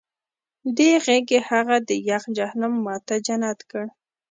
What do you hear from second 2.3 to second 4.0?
جهنم ما ته جنت کړ